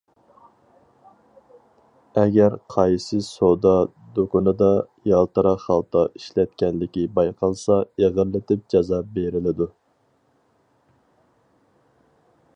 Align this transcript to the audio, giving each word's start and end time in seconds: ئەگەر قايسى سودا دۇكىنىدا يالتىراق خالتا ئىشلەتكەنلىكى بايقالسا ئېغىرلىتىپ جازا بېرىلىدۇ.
ئەگەر 2.21 2.55
قايسى 2.75 3.19
سودا 3.27 3.73
دۇكىنىدا 4.15 4.69
يالتىراق 5.11 5.61
خالتا 5.65 6.03
ئىشلەتكەنلىكى 6.21 7.05
بايقالسا 7.19 7.77
ئېغىرلىتىپ 7.83 8.65
جازا 8.75 8.99
بېرىلىدۇ. 9.19 9.69